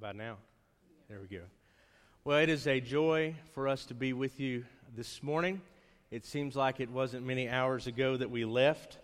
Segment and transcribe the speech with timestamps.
[0.00, 0.38] about now?
[1.10, 1.42] There we go.
[2.24, 4.64] Well, it is a joy for us to be with you
[4.96, 5.60] this morning.
[6.10, 8.96] It seems like it wasn't many hours ago that we left,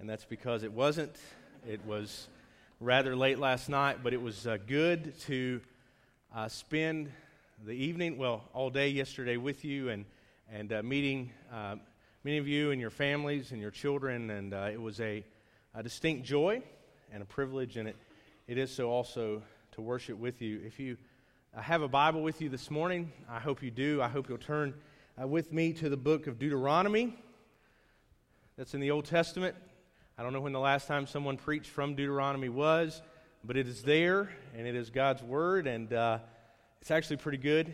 [0.00, 1.14] and that's because it wasn't.
[1.68, 2.28] It was
[2.80, 5.60] rather late last night, but it was uh, good to
[6.34, 7.12] uh, spend
[7.66, 10.06] the evening, well, all day yesterday with you and,
[10.50, 11.76] and uh, meeting uh,
[12.24, 15.22] many of you and your families and your children, and uh, it was a,
[15.74, 16.62] a distinct joy
[17.12, 17.96] and a privilege, and it,
[18.46, 19.42] it is so also
[19.78, 20.60] to worship with you.
[20.66, 20.96] If you
[21.56, 24.02] uh, have a Bible with you this morning, I hope you do.
[24.02, 24.74] I hope you'll turn
[25.22, 27.16] uh, with me to the book of Deuteronomy.
[28.56, 29.54] That's in the Old Testament.
[30.18, 33.02] I don't know when the last time someone preached from Deuteronomy was,
[33.44, 36.18] but it is there, and it is God's Word, and uh,
[36.80, 37.72] it's actually pretty good.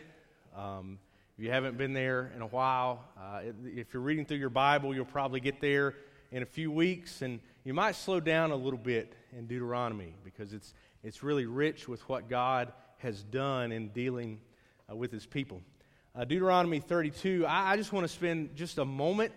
[0.54, 0.98] Um,
[1.38, 4.94] if you haven't been there in a while, uh, if you're reading through your Bible,
[4.94, 5.94] you'll probably get there
[6.30, 10.52] in a few weeks, and you might slow down a little bit in Deuteronomy because
[10.52, 14.40] it's it's really rich with what God has done in dealing
[14.90, 15.60] uh, with his people.
[16.16, 19.32] Uh, Deuteronomy 32, I, I, just want to spend just a moment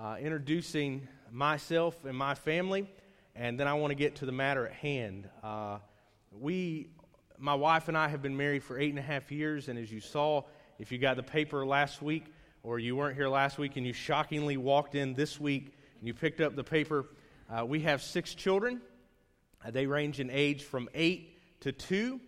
[0.00, 2.90] uh, introducing myself and my family,
[3.36, 5.28] and then I want to get to the matter at hand.
[5.44, 5.78] Uh,
[6.32, 6.88] we,
[7.38, 9.92] my wife and I, have been married for eight and a half years, and as
[9.92, 10.42] you saw,
[10.80, 12.24] if you got the paper last week,
[12.62, 16.14] or you weren't here last week and you shockingly walked in this week and you
[16.14, 17.06] picked up the paper,
[17.48, 18.80] uh, we have six children.
[19.64, 22.20] Uh, they range in age from 8 to 2.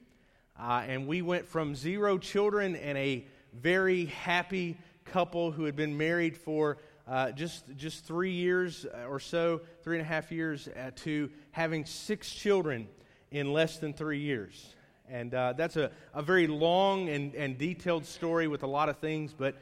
[0.59, 5.97] Uh, and we went from zero children and a very happy couple who had been
[5.97, 10.69] married for uh, just, just three years uh, or so, three and a half years,
[10.69, 12.87] uh, to having six children
[13.31, 14.75] in less than three years.
[15.09, 18.99] And uh, that's a, a very long and, and detailed story with a lot of
[18.99, 19.57] things, but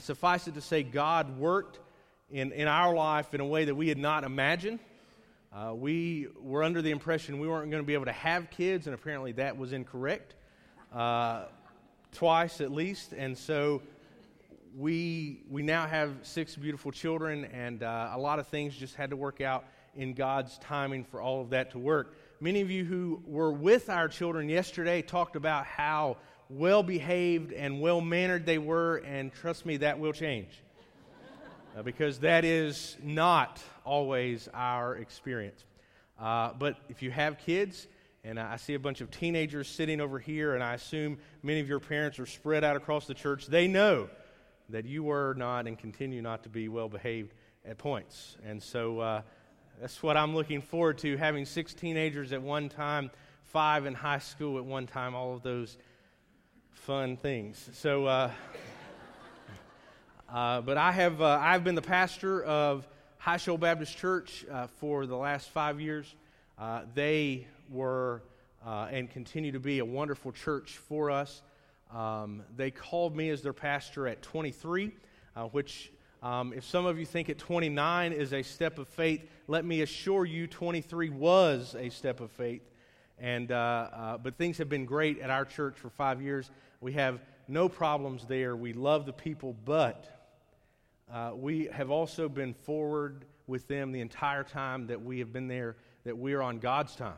[0.00, 1.78] suffice it to say, God worked
[2.30, 4.80] in, in our life in a way that we had not imagined.
[5.50, 8.86] Uh, we were under the impression we weren't going to be able to have kids,
[8.86, 10.34] and apparently that was incorrect,
[10.94, 11.44] uh,
[12.12, 13.14] twice at least.
[13.14, 13.80] And so
[14.76, 19.08] we, we now have six beautiful children, and uh, a lot of things just had
[19.10, 19.64] to work out
[19.96, 22.14] in God's timing for all of that to work.
[22.40, 26.18] Many of you who were with our children yesterday talked about how
[26.50, 30.62] well behaved and well mannered they were, and trust me, that will change.
[31.78, 35.64] Uh, because that is not always our experience.
[36.18, 37.86] Uh, but if you have kids,
[38.24, 41.68] and I see a bunch of teenagers sitting over here, and I assume many of
[41.68, 44.08] your parents are spread out across the church, they know
[44.70, 47.32] that you were not and continue not to be well behaved
[47.64, 48.36] at points.
[48.44, 49.22] And so uh,
[49.80, 53.08] that's what I'm looking forward to having six teenagers at one time,
[53.44, 55.78] five in high school at one time, all of those
[56.72, 57.70] fun things.
[57.72, 58.32] So, uh,
[60.32, 64.66] uh, but I have uh, I've been the pastor of High Shoal Baptist Church uh,
[64.66, 66.14] for the last five years.
[66.58, 68.22] Uh, they were
[68.66, 71.40] uh, and continue to be a wonderful church for us.
[71.94, 74.92] Um, they called me as their pastor at 23,
[75.52, 75.90] which
[76.22, 79.80] um, if some of you think at 29 is a step of faith, let me
[79.80, 82.68] assure you 23 was a step of faith.
[83.18, 86.50] And, but things have been great at our church for five years.
[86.82, 88.54] We have no problems there.
[88.54, 90.17] We love the people, but
[91.12, 95.48] uh, we have also been forward with them the entire time that we have been
[95.48, 97.14] there, that we are on God's time.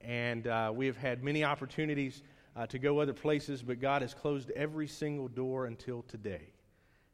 [0.00, 2.22] And uh, we have had many opportunities
[2.56, 6.48] uh, to go other places, but God has closed every single door until today.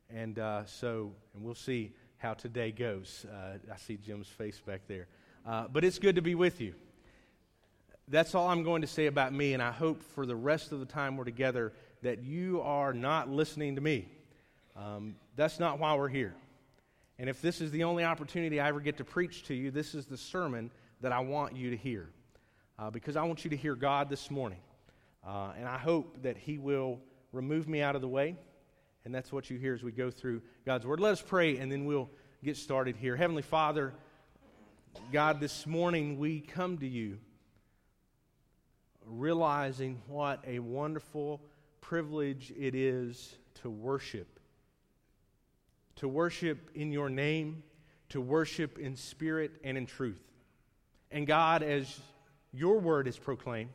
[0.09, 3.27] And uh, so, and we'll see how today goes.
[3.31, 5.09] Uh, I see Jim's face back there.
[5.45, 6.75] Uh, but it's good to be with you.
[8.09, 10.79] That's all I'm going to say about me, and I hope for the rest of
[10.79, 14.09] the time we're together that you are not listening to me.
[14.77, 16.35] Um, that's not why we're here.
[17.19, 19.95] And if this is the only opportunity I ever get to preach to you, this
[19.95, 20.71] is the sermon
[21.01, 22.11] that I want you to hear.
[22.79, 24.59] Uh, because I want you to hear God this morning.
[25.27, 27.01] Uh, and I hope that He will
[27.33, 28.37] remove me out of the way.
[29.07, 31.01] And that's what you hear as we go through God's Word.
[31.01, 32.11] Let us pray, and then we'll
[32.45, 33.17] get started here.
[33.17, 33.95] Heavenly Father,
[35.11, 37.19] God, this morning we come to you
[39.07, 41.41] realizing what a wonderful
[41.81, 44.36] privilege it is to worship
[45.97, 47.63] to worship in your name,
[48.11, 50.21] to worship in spirit and in truth.
[51.11, 52.01] And God, as
[52.53, 53.71] your word is proclaimed,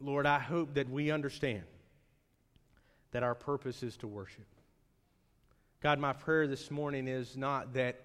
[0.00, 1.62] Lord, I hope that we understand
[3.12, 4.46] that our purpose is to worship.
[5.80, 8.00] God, my prayer this morning is not that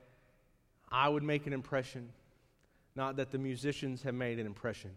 [0.92, 2.10] I would make an impression,
[2.96, 4.92] not that the musicians have made an impression,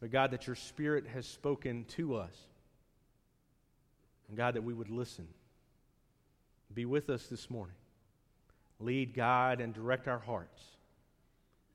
[0.00, 2.34] but God, that your Spirit has spoken to us.
[4.28, 5.26] And God, that we would listen
[6.74, 7.76] be with us this morning.
[8.78, 10.62] Lead, guide, and direct our hearts.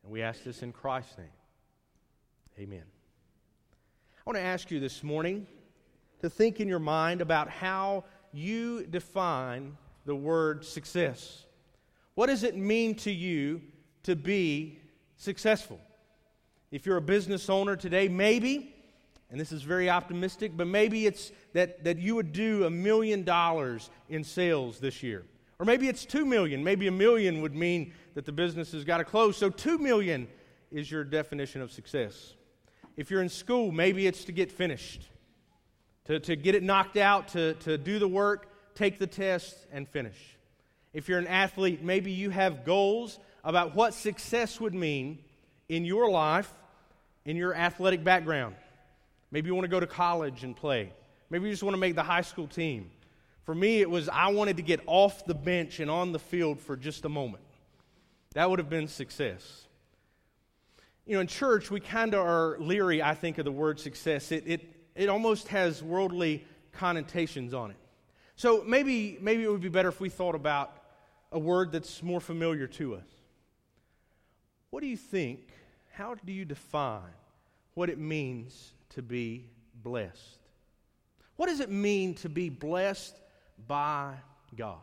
[0.03, 1.27] And we ask this in Christ's name.
[2.59, 2.83] Amen.
[2.83, 5.47] I want to ask you this morning
[6.21, 11.45] to think in your mind about how you define the word success.
[12.15, 13.61] What does it mean to you
[14.03, 14.79] to be
[15.17, 15.79] successful?
[16.71, 18.74] If you're a business owner today, maybe,
[19.31, 23.23] and this is very optimistic, but maybe it's that, that you would do a million
[23.23, 25.25] dollars in sales this year.
[25.59, 26.63] Or maybe it's two million.
[26.63, 29.37] Maybe a million would mean that the business has got to close.
[29.37, 30.27] So two million
[30.71, 32.33] is your definition of success.
[32.97, 35.09] If you're in school, maybe it's to get finished,
[36.05, 39.87] to, to get it knocked out, to, to do the work, take the test, and
[39.87, 40.37] finish.
[40.93, 45.19] If you're an athlete, maybe you have goals about what success would mean
[45.67, 46.51] in your life,
[47.25, 48.55] in your athletic background.
[49.35, 50.93] Maybe you want to go to college and play.
[51.29, 52.89] Maybe you just want to make the high school team.
[53.43, 56.57] For me, it was I wanted to get off the bench and on the field
[56.57, 57.43] for just a moment.
[58.33, 59.65] That would have been success.
[61.05, 64.31] You know, in church, we kind of are leery, I think, of the word success.
[64.31, 67.77] It, it, it almost has worldly connotations on it.
[68.37, 70.71] So maybe, maybe it would be better if we thought about
[71.33, 73.07] a word that's more familiar to us.
[74.69, 75.41] What do you think?
[75.91, 77.01] How do you define
[77.73, 79.45] what it means to be
[79.83, 80.39] blessed?
[81.35, 83.15] What does it mean to be blessed
[83.67, 84.15] by
[84.55, 84.79] God?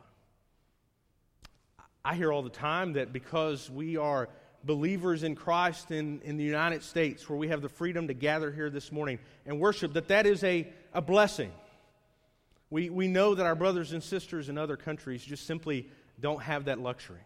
[2.04, 4.28] I hear all the time that because we are
[4.64, 8.50] believers in Christ in, in the United States, where we have the freedom to gather
[8.50, 11.52] here this morning and worship, that that is a, a blessing.
[12.70, 15.88] We, we know that our brothers and sisters in other countries just simply
[16.20, 17.20] don't have that luxury.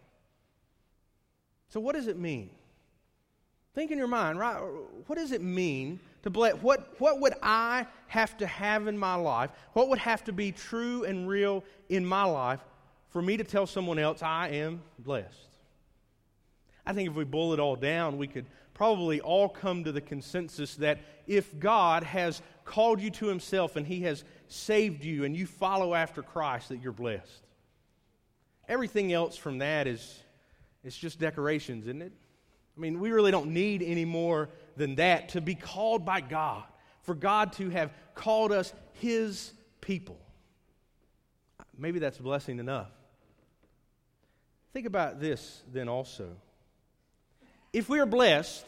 [1.69, 2.49] So, what does it mean?
[3.73, 4.57] Think in your mind, right?
[5.05, 6.55] What does it mean to bless?
[6.55, 9.49] What, what would I have to have in my life?
[9.73, 12.59] What would have to be true and real in my life
[13.09, 15.49] for me to tell someone else I am blessed?
[16.85, 20.01] I think if we boil it all down, we could probably all come to the
[20.01, 25.35] consensus that if God has called you to Himself and He has saved you and
[25.35, 27.47] you follow after Christ, that you're blessed.
[28.67, 30.23] Everything else from that is
[30.83, 32.13] it's just decorations, isn't it?
[32.77, 36.63] I mean, we really don't need any more than that to be called by God,
[37.01, 39.51] for God to have called us His
[39.81, 40.19] people.
[41.77, 42.89] Maybe that's blessing enough.
[44.73, 46.29] Think about this then also
[47.73, 48.65] if we are blessed,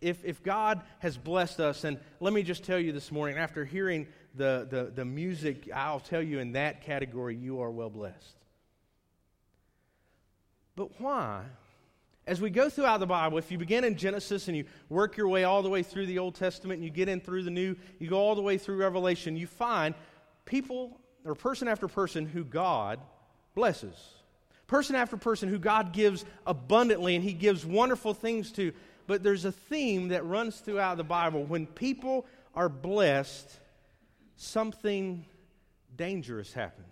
[0.00, 3.64] if, if God has blessed us, and let me just tell you this morning, after
[3.64, 8.36] hearing the, the, the music, I'll tell you in that category, you are well blessed.
[10.76, 11.44] But why?
[12.28, 15.28] As we go throughout the Bible, if you begin in Genesis and you work your
[15.28, 17.74] way all the way through the Old Testament and you get in through the New,
[17.98, 19.94] you go all the way through Revelation, you find
[20.44, 23.00] people or person after person who God
[23.54, 23.96] blesses
[24.68, 28.72] person after person who God gives abundantly and He gives wonderful things to.
[29.08, 31.42] But there's a theme that runs throughout the Bible.
[31.42, 33.48] When people are blessed,
[34.36, 35.24] something
[35.96, 36.86] dangerous happens.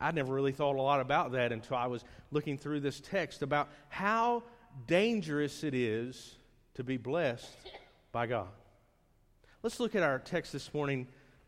[0.00, 3.42] I never really thought a lot about that until I was looking through this text
[3.42, 4.42] about how
[4.86, 6.36] dangerous it is
[6.74, 7.54] to be blessed
[8.12, 8.48] by God.
[9.62, 11.06] Let's look at our text this morning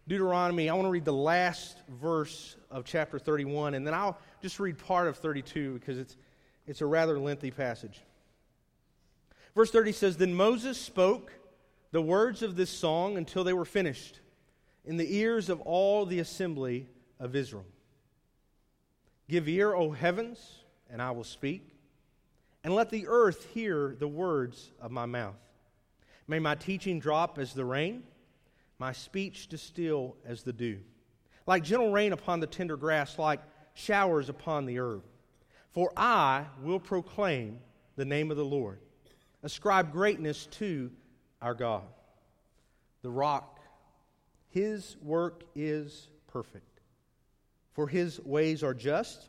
[0.08, 4.58] Deuteronomy, I want to read the last verse of chapter 31, and then I'll just
[4.58, 6.16] read part of 32 because it's,
[6.66, 8.00] it's a rather lengthy passage.
[9.54, 11.32] Verse 30 says Then Moses spoke
[11.92, 14.18] the words of this song until they were finished
[14.84, 16.88] in the ears of all the assembly
[17.20, 17.66] of Israel.
[19.28, 21.76] Give ear, O heavens, and I will speak,
[22.64, 25.36] and let the earth hear the words of my mouth.
[26.28, 28.04] May my teaching drop as the rain
[28.82, 30.80] my speech distill as the dew,
[31.46, 33.40] like gentle rain upon the tender grass, like
[33.74, 35.04] showers upon the herb.
[35.70, 37.60] For I will proclaim
[37.94, 38.80] the name of the Lord,
[39.44, 40.90] ascribe greatness to
[41.40, 41.84] our God,
[43.02, 43.60] the rock.
[44.48, 46.71] His work is perfect,
[47.72, 49.28] for his ways are just,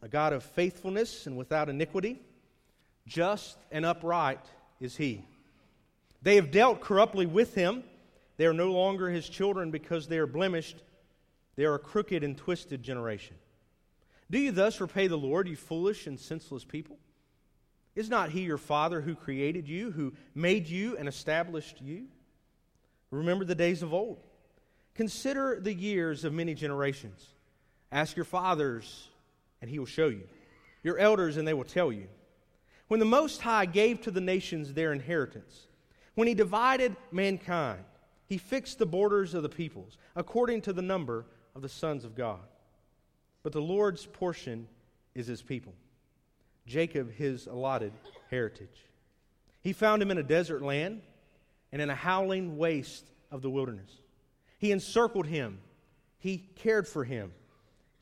[0.00, 2.20] a God of faithfulness and without iniquity.
[3.06, 4.44] Just and upright
[4.80, 5.24] is he.
[6.22, 7.82] They have dealt corruptly with him
[8.36, 10.82] they are no longer his children because they are blemished.
[11.56, 13.36] They are a crooked and twisted generation.
[14.30, 16.98] Do you thus repay the Lord, you foolish and senseless people?
[17.94, 22.06] Is not he your father who created you, who made you and established you?
[23.10, 24.18] Remember the days of old.
[24.94, 27.31] Consider the years of many generations.
[27.92, 29.08] Ask your fathers,
[29.60, 30.26] and he will show you.
[30.82, 32.08] Your elders, and they will tell you.
[32.88, 35.66] When the Most High gave to the nations their inheritance,
[36.14, 37.84] when he divided mankind,
[38.26, 42.14] he fixed the borders of the peoples according to the number of the sons of
[42.14, 42.40] God.
[43.42, 44.68] But the Lord's portion
[45.14, 45.74] is his people,
[46.66, 47.92] Jacob his allotted
[48.30, 48.86] heritage.
[49.60, 51.02] He found him in a desert land
[51.72, 53.90] and in a howling waste of the wilderness.
[54.58, 55.58] He encircled him,
[56.18, 57.32] he cared for him,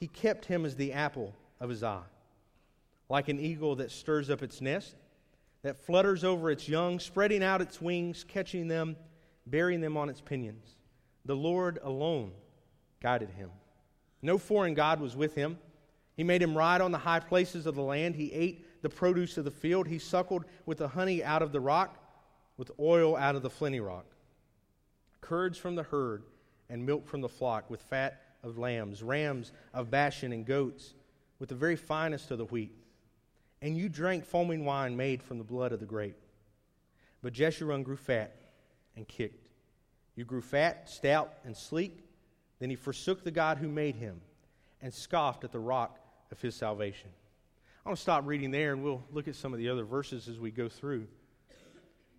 [0.01, 2.03] he kept him as the apple of his eye.
[3.11, 4.97] Like an eagle that stirs up its nest,
[5.63, 8.97] that flutters over its young, spreading out its wings, catching them,
[9.47, 10.77] bearing them on its pinions.
[11.27, 12.33] The Lord alone
[13.03, 13.51] guided him.
[14.23, 15.59] No foreign God was with him.
[16.17, 18.15] He made him ride on the high places of the land.
[18.15, 19.87] He ate the produce of the field.
[19.87, 21.99] He suckled with the honey out of the rock,
[22.57, 24.07] with oil out of the flinty rock.
[25.21, 26.25] Curds from the herd
[26.71, 30.95] and milk from the flock, with fat of lambs, rams of Bashan, and goats,
[31.39, 32.73] with the very finest of the wheat.
[33.63, 36.17] And you drank foaming wine made from the blood of the grape.
[37.23, 38.35] But Jeshurun grew fat
[38.97, 39.49] and kicked.
[40.17, 42.05] You grew fat, stout, and sleek.
[42.59, 44.21] Then he forsook the God who made him
[44.83, 45.99] and scoffed at the rock
[46.33, 47.11] of his salvation.
[47.85, 50.29] I want to stop reading there and we'll look at some of the other verses
[50.29, 51.07] as we go through.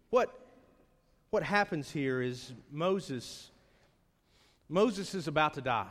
[0.10, 0.34] What,
[1.30, 3.52] what happens here is Moses
[4.72, 5.86] Moses is about to die.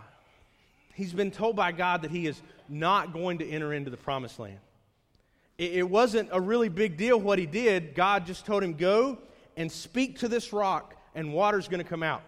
[0.95, 4.39] He's been told by God that he is not going to enter into the promised
[4.39, 4.59] land.
[5.59, 7.95] It, it wasn't a really big deal what he did.
[7.95, 9.19] God just told him, Go
[9.57, 12.23] and speak to this rock, and water's going to come out.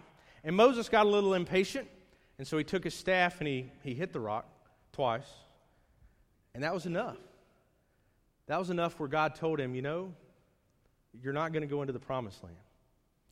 [0.44, 1.88] And Moses got a little impatient,
[2.38, 4.46] and so he took his staff and he, he hit the rock
[4.92, 5.30] twice.
[6.54, 7.16] And that was enough.
[8.46, 10.12] That was enough where God told him, You know,
[11.22, 12.56] you're not going to go into the promised land.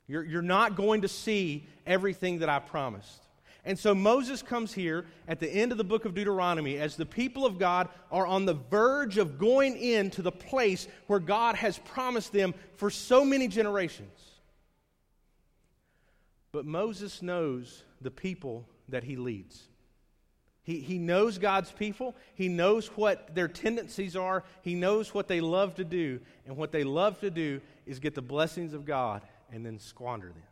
[0.07, 3.23] You're, you're not going to see everything that I promised.
[3.65, 7.07] And so Moses comes here at the end of the book of Deuteronomy as the
[7.07, 11.79] people of God are on the verge of going into the place where God has
[11.79, 14.19] promised them for so many generations.
[16.53, 19.69] But Moses knows the people that he leads.
[20.63, 22.15] He, he knows God's people.
[22.35, 24.45] He knows what their tendencies are.
[24.63, 26.21] He knows what they love to do.
[26.47, 30.29] And what they love to do is get the blessings of God and then squander
[30.29, 30.43] them.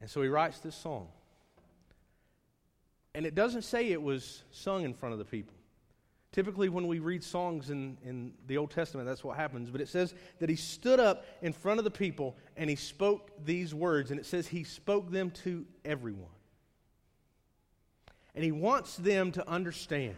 [0.00, 1.08] And so he writes this song.
[3.14, 5.54] And it doesn't say it was sung in front of the people.
[6.32, 9.68] Typically, when we read songs in, in the Old Testament, that's what happens.
[9.68, 13.30] But it says that he stood up in front of the people and he spoke
[13.44, 14.10] these words.
[14.10, 16.24] And it says he spoke them to everyone.
[18.34, 20.16] And he wants them to understand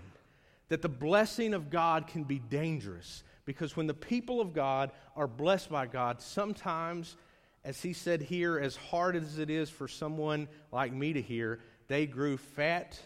[0.68, 5.26] that the blessing of God can be dangerous because when the people of God are
[5.26, 7.16] blessed by God, sometimes,
[7.64, 11.60] as he said here, as hard as it is for someone like me to hear,
[11.88, 12.98] they grew fat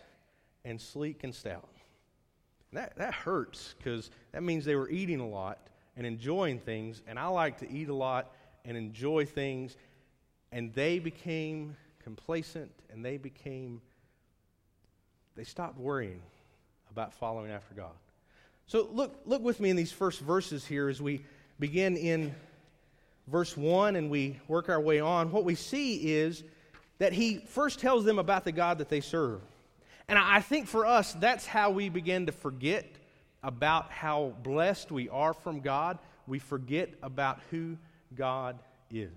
[0.65, 1.69] and sleek and stout.
[2.73, 5.59] that, that hurts because that means they were eating a lot
[5.97, 8.33] and enjoying things, and I like to eat a lot
[8.65, 9.77] and enjoy things,
[10.53, 13.81] and they became complacent and they became,
[15.37, 16.23] they stopped worrying
[16.91, 17.93] about following after God.
[18.67, 21.25] So look, look with me in these first verses here as we
[21.59, 22.35] begin in
[23.27, 25.33] verse 1 and we work our way on.
[25.33, 26.45] What we see is
[26.99, 29.41] that he first tells them about the God that they serve.
[30.09, 32.87] And I think for us, that's how we begin to forget
[33.43, 35.99] about how blessed we are from God.
[36.27, 37.77] We forget about who
[38.15, 38.59] God
[38.91, 39.11] is.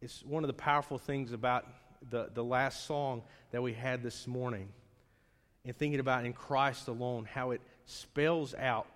[0.00, 1.66] It's one of the powerful things about
[2.10, 4.68] the, the last song that we had this morning
[5.64, 8.86] and thinking about in Christ alone, how it spells out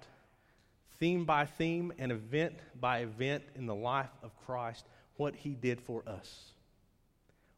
[0.99, 4.85] theme by theme and event by event in the life of Christ
[5.17, 6.53] what he did for us.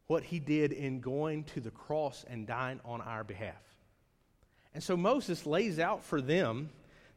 [0.07, 3.61] What he did in going to the cross and dying on our behalf.
[4.73, 6.69] And so Moses lays out for them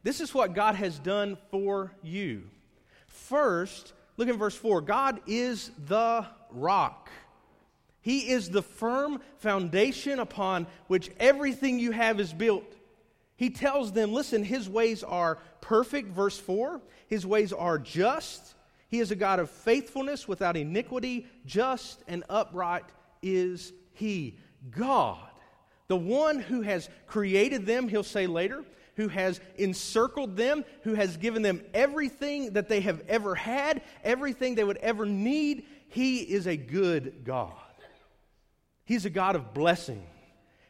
[0.03, 2.43] this is what God has done for you.
[3.07, 7.09] First, look in verse 4 God is the rock.
[7.99, 12.73] He is the firm foundation upon which everything you have is built.
[13.35, 16.81] He tells them, listen, his ways are perfect, verse 4.
[17.07, 18.55] His ways are just.
[18.89, 21.27] He is a God of faithfulness without iniquity.
[21.45, 22.85] Just and upright
[23.21, 24.37] is he.
[24.71, 25.29] God,
[25.87, 28.63] the one who has created them, he'll say later,
[28.95, 34.55] who has encircled them, who has given them everything that they have ever had, everything
[34.55, 35.65] they would ever need.
[35.89, 37.53] He is a good God.
[38.85, 40.03] He's a God of blessing.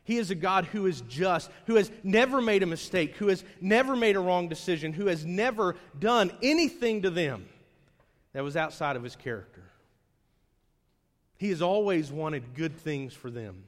[0.04, 3.44] He is a God who is just, who has never made a mistake, who has
[3.62, 7.48] never made a wrong decision, who has never done anything to them
[8.38, 9.64] that was outside of his character.
[11.38, 13.64] He has always wanted good things for them.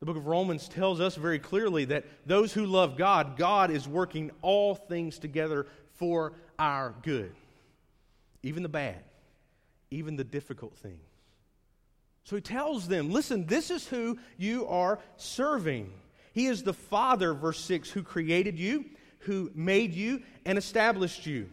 [0.00, 3.88] The book of Romans tells us very clearly that those who love God, God is
[3.88, 7.32] working all things together for our good,
[8.42, 9.02] even the bad,
[9.90, 11.00] even the difficult things.
[12.24, 15.90] So he tells them, listen, this is who you are serving.
[16.34, 18.84] He is the Father, verse 6, who created you,
[19.20, 21.48] who made you, and established you.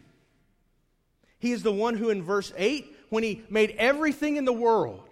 [1.38, 5.08] He is the one who, in verse 8, when he made everything in the world,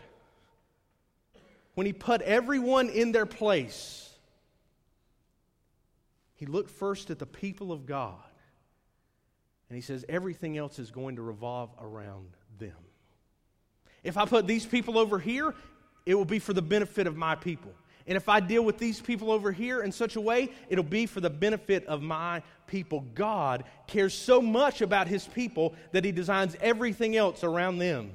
[1.75, 4.11] when he put everyone in their place,
[6.35, 8.15] he looked first at the people of God.
[9.69, 12.29] And he says, everything else is going to revolve around
[12.59, 12.77] them.
[14.05, 15.55] If I put these people over here,
[16.05, 17.73] it will be for the benefit of my people.
[18.07, 21.07] And if I deal with these people over here in such a way, it'll be
[21.07, 23.05] for the benefit of my people.
[23.15, 28.13] God cares so much about his people that he designs everything else around them.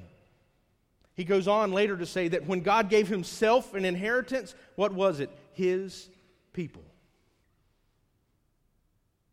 [1.14, 5.20] He goes on later to say that when God gave himself an inheritance, what was
[5.20, 5.30] it?
[5.52, 6.08] His
[6.54, 6.82] people.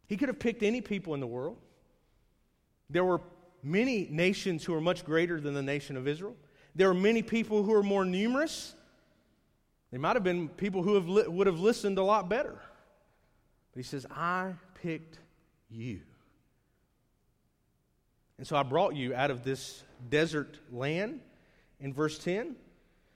[0.08, 1.58] He could have picked any people in the world.
[2.90, 3.22] There were
[3.64, 6.36] many nations who were much greater than the nation of Israel.
[6.76, 8.74] There were many people who were more numerous.
[9.92, 12.60] They might have been people who have li- would have listened a lot better.
[13.74, 15.20] But he says, I picked
[15.70, 16.02] you.
[18.38, 21.20] And so I brought you out of this desert land
[21.80, 22.56] in verse 10,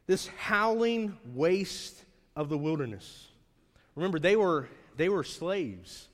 [0.06, 2.04] this howling waste
[2.36, 3.28] of the wilderness.
[3.96, 6.08] Remember, they were, they were slaves.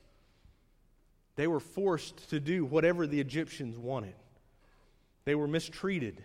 [1.36, 4.14] They were forced to do whatever the Egyptians wanted.
[5.24, 6.22] They were mistreated.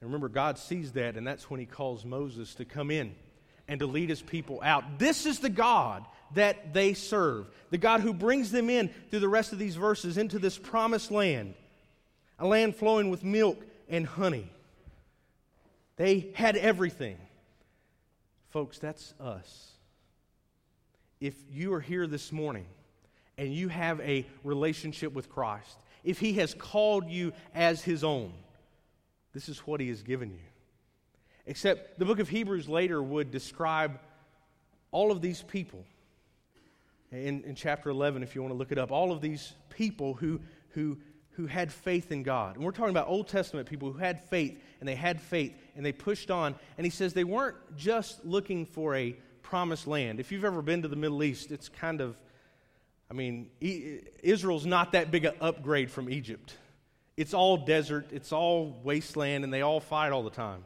[0.00, 3.14] And remember, God sees that, and that's when He calls Moses to come in
[3.68, 4.98] and to lead His people out.
[4.98, 6.04] This is the God
[6.34, 10.16] that they serve, the God who brings them in through the rest of these verses
[10.16, 11.54] into this promised land,
[12.38, 14.50] a land flowing with milk and honey.
[15.96, 17.18] They had everything.
[18.48, 19.72] Folks, that's us.
[21.20, 22.64] If you are here this morning
[23.36, 28.32] and you have a relationship with Christ, if He has called you as His own,
[29.32, 30.38] this is what he has given you.
[31.46, 33.98] Except the book of Hebrews later would describe
[34.90, 35.84] all of these people.
[37.12, 40.14] In, in chapter 11, if you want to look it up, all of these people
[40.14, 40.98] who, who,
[41.30, 42.54] who had faith in God.
[42.54, 45.84] And we're talking about Old Testament people who had faith, and they had faith, and
[45.84, 46.54] they pushed on.
[46.78, 50.20] And he says they weren't just looking for a promised land.
[50.20, 52.16] If you've ever been to the Middle East, it's kind of,
[53.10, 56.54] I mean, Israel's not that big an upgrade from Egypt.
[57.20, 60.64] It's all desert, it's all wasteland, and they all fight all the time.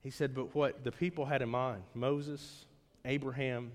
[0.00, 2.64] He said, but what the people had in mind, Moses,
[3.04, 3.70] Abraham,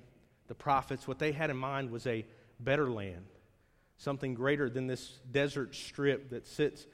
[0.49, 2.25] the prophets, what they had in mind was a
[2.59, 3.25] better land,
[3.95, 6.85] something greater than this desert strip that sits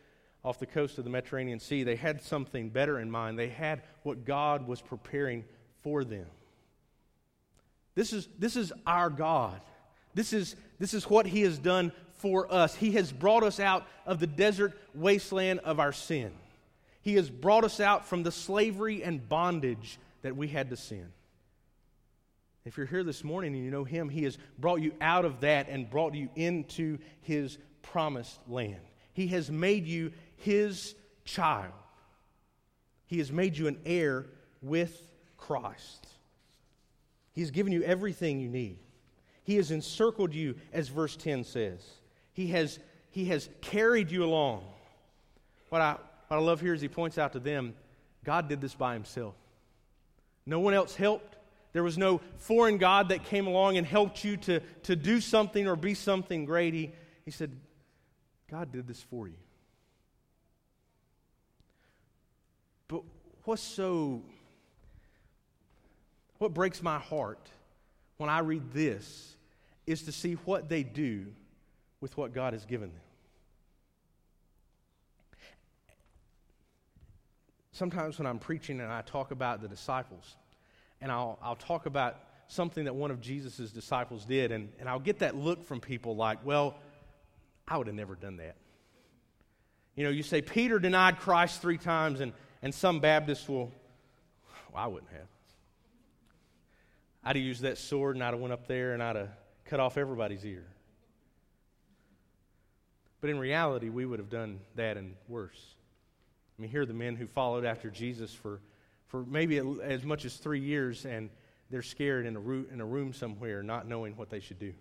[0.43, 1.81] off the coast of the Mediterranean Sea.
[1.81, 3.39] They had something better in mind.
[3.39, 5.43] They had what God was preparing
[5.81, 6.27] for them.
[7.95, 9.61] This is, this is our God.
[10.13, 11.91] This is, this is what He has done
[12.25, 12.73] for us.
[12.73, 16.31] He has brought us out of the desert wasteland of our sin.
[17.03, 21.05] He has brought us out from the slavery and bondage that we had to sin.
[22.65, 25.41] If you're here this morning and you know Him, He has brought you out of
[25.41, 28.81] that and brought you into His promised land.
[29.13, 31.73] He has made you His child.
[33.05, 34.25] He has made you an heir
[34.63, 34.99] with
[35.37, 36.07] Christ.
[37.33, 38.79] He has given you everything you need.
[39.43, 41.87] He has encircled you, as verse 10 says.
[42.35, 42.79] He has,
[43.11, 44.63] he has carried you along.
[45.69, 45.95] What I,
[46.27, 47.73] what I love here is he points out to them
[48.25, 49.35] God did this by himself.
[50.45, 51.37] No one else helped.
[51.71, 55.67] There was no foreign God that came along and helped you to, to do something
[55.67, 56.73] or be something great.
[56.73, 56.91] He,
[57.23, 57.51] he said,
[58.51, 59.35] God did this for you.
[62.87, 63.03] But
[63.43, 64.21] what's so,
[66.37, 67.49] what breaks my heart
[68.17, 69.35] when I read this
[69.87, 71.27] is to see what they do
[72.05, 73.01] with what God has given them.
[77.71, 80.35] Sometimes when I'm preaching and I talk about the disciples,
[81.01, 84.99] and I'll, I'll talk about something that one of Jesus' disciples did, and, and I'll
[84.99, 86.75] get that look from people like, well,
[87.67, 88.55] I would have never done that.
[89.95, 93.71] You know, you say, Peter denied Christ three times, and, and some Baptists will,
[94.71, 95.27] well, I wouldn't have.
[97.23, 99.29] I'd have used that sword and I'd have went up there and I'd have
[99.65, 100.67] cut off everybody's ear.
[103.25, 105.59] But in reality, we would have done that and worse.
[106.59, 108.61] I mean, here are the men who followed after Jesus for,
[109.07, 111.31] for maybe as much as three years, and
[111.71, 114.75] they're scared in a, room, in a room somewhere, not knowing what they should do.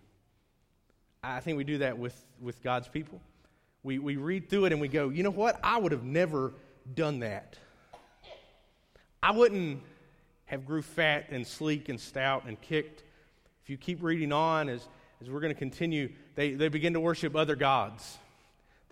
[1.22, 3.18] I think we do that with, with God's people.
[3.82, 5.58] We, we read through it and we go, you know what?
[5.64, 6.52] I would have never
[6.94, 7.56] done that.
[9.22, 9.80] I wouldn't
[10.44, 13.04] have grew fat and sleek and stout and kicked.
[13.62, 14.86] If you keep reading on, as,
[15.22, 18.18] as we're going to continue, they, they begin to worship other gods.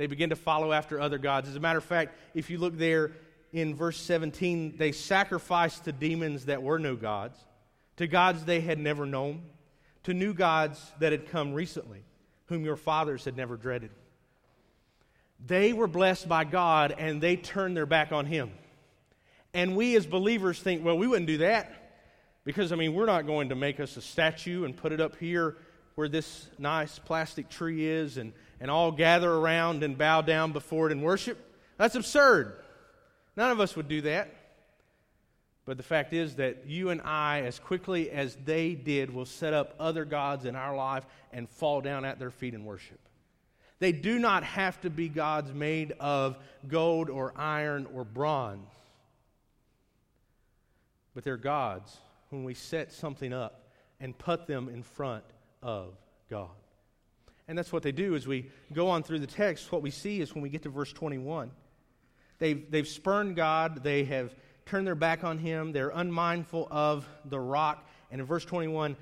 [0.02, 1.48] They begin to follow after other gods.
[1.48, 3.12] As a matter of fact, if you look there
[3.52, 7.38] in verse 17, they sacrificed to demons that were no gods,
[7.98, 9.42] to gods they had never known,
[10.02, 12.02] to new gods that had come recently,
[12.46, 13.90] whom your fathers had never dreaded.
[15.46, 18.50] They were blessed by God and they turned their back on Him.
[19.54, 21.72] And we as believers think, well, we wouldn't do that
[22.42, 25.14] because, I mean, we're not going to make us a statue and put it up
[25.14, 25.58] here
[25.94, 30.86] where this nice plastic tree is and, and all gather around and bow down before
[30.86, 31.36] it and worship.
[31.78, 32.54] That's absurd.
[33.36, 34.32] None of us would do that.
[35.64, 39.52] But the fact is that you and I, as quickly as they did, will set
[39.52, 43.00] up other gods in our life and fall down at their feet and worship.
[43.80, 48.70] They do not have to be gods made of gold or iron or bronze,
[51.16, 51.96] but they're gods
[52.30, 53.66] when we set something up
[53.98, 55.24] and put them in front
[55.62, 55.94] of
[56.30, 56.61] God.
[57.48, 59.70] And that's what they do as we go on through the text.
[59.72, 61.50] What we see is when we get to verse 21,
[62.38, 67.40] they've, they've spurned God, they have turned their back on Him, they're unmindful of the
[67.40, 67.88] rock.
[68.10, 68.96] And in verse 21,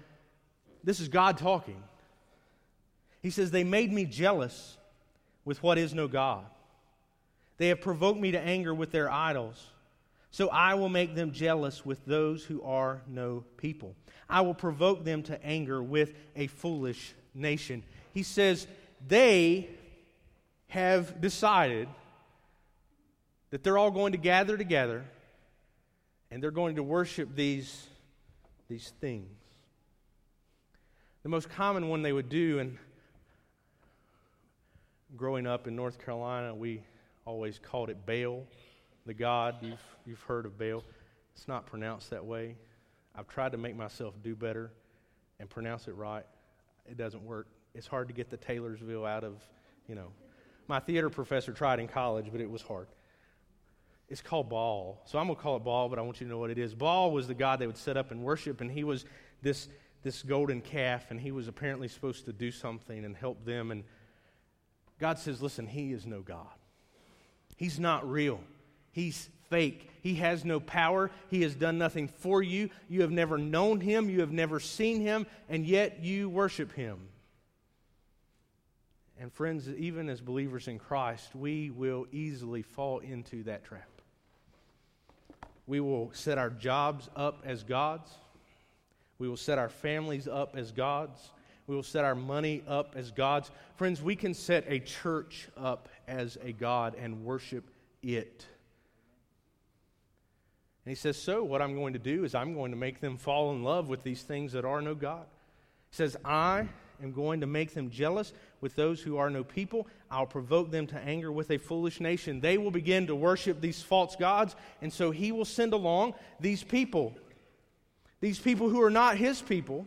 [0.82, 1.82] this is God talking.
[3.22, 4.78] He says, They made me jealous
[5.44, 6.46] with what is no God.
[7.58, 9.66] They have provoked me to anger with their idols.
[10.30, 13.96] So I will make them jealous with those who are no people.
[14.28, 17.82] I will provoke them to anger with a foolish nation.
[18.12, 18.66] He says,
[19.06, 19.68] They
[20.68, 21.88] have decided
[23.50, 25.04] that they're all going to gather together
[26.30, 27.86] and they're going to worship these,
[28.68, 29.28] these things.
[31.22, 32.78] The most common one they would do, and
[35.16, 36.82] growing up in North Carolina, we
[37.26, 38.44] always called it Baal,
[39.04, 39.56] the god.
[39.60, 40.82] You've, you've heard of Baal.
[41.34, 42.56] It's not pronounced that way.
[43.14, 44.70] I've tried to make myself do better
[45.38, 46.24] and pronounce it right.
[46.88, 47.48] It doesn't work.
[47.74, 49.40] It's hard to get the Taylorsville out of,
[49.88, 50.08] you know.
[50.68, 52.86] My theater professor tried in college, but it was hard.
[54.08, 55.00] It's called Baal.
[55.04, 56.58] So I'm going to call it Baal, but I want you to know what it
[56.58, 56.74] is.
[56.74, 59.04] Baal was the god they would set up and worship, and he was
[59.42, 59.68] this,
[60.02, 63.70] this golden calf, and he was apparently supposed to do something and help them.
[63.70, 63.84] And
[64.98, 66.46] God says, listen, he is no God.
[67.56, 68.40] He's not real.
[68.92, 69.90] He's fake.
[70.02, 71.10] He has no power.
[71.28, 72.70] He has done nothing for you.
[72.88, 74.08] You have never known him.
[74.08, 76.98] You have never seen him, and yet you worship him.
[79.20, 83.86] And, friends, even as believers in Christ, we will easily fall into that trap.
[85.66, 88.10] We will set our jobs up as gods.
[89.18, 91.30] We will set our families up as gods.
[91.66, 93.50] We will set our money up as gods.
[93.76, 97.64] Friends, we can set a church up as a God and worship
[98.02, 98.46] it.
[100.86, 103.18] And he says, So, what I'm going to do is I'm going to make them
[103.18, 105.26] fall in love with these things that are no God.
[105.90, 106.68] He says, I
[107.02, 109.86] am going to make them jealous with those who are no people.
[110.10, 112.40] I'll provoke them to anger with a foolish nation.
[112.40, 116.62] They will begin to worship these false gods, and so he will send along these
[116.62, 117.14] people.
[118.20, 119.86] These people who are not his people.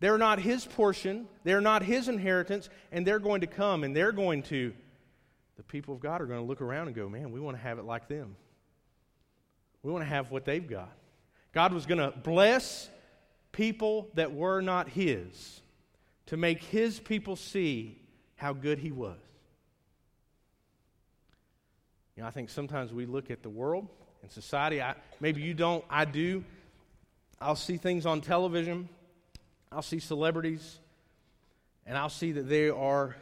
[0.00, 1.28] They're not his portion.
[1.44, 4.72] They're not his inheritance, and they're going to come and they're going to,
[5.56, 7.62] the people of God are going to look around and go, man, we want to
[7.62, 8.36] have it like them.
[9.82, 10.92] We want to have what they've got.
[11.52, 12.88] God was going to bless
[13.52, 15.60] people that were not His
[16.26, 17.98] to make His people see
[18.36, 19.18] how good He was.
[22.16, 23.88] You know, I think sometimes we look at the world
[24.22, 24.82] and society.
[24.82, 26.44] I, maybe you don't, I do.
[27.40, 28.88] I'll see things on television,
[29.72, 30.78] I'll see celebrities,
[31.86, 33.16] and I'll see that they are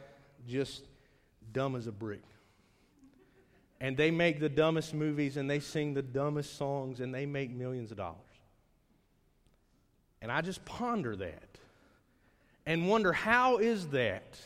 [0.47, 0.83] just
[1.53, 2.21] dumb as a brick
[3.81, 7.49] and they make the dumbest movies and they sing the dumbest songs and they make
[7.49, 8.19] millions of dollars.
[10.21, 11.57] And I just ponder that
[12.65, 14.39] and wonder how is that?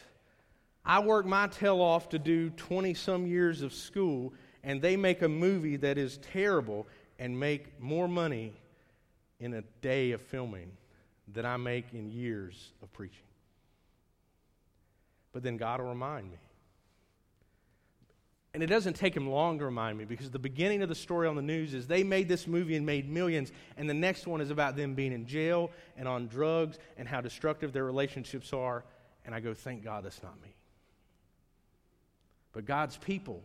[0.85, 5.21] I work my tail off to do 20 some years of school and they make
[5.21, 6.87] a movie that is terrible
[7.19, 8.53] and make more money
[9.39, 10.71] in a day of filming
[11.31, 13.19] than I make in years of preaching.
[15.33, 16.37] But then God will remind me
[18.55, 21.27] and it doesn't take him long to remind me because the beginning of the story
[21.27, 24.39] on the news is they made this movie and made millions, and the next one
[24.39, 28.85] is about them being in jail and on drugs and how destructive their relationships are.
[29.25, 30.55] And I go, thank God that's not me.
[32.53, 33.43] But God's people,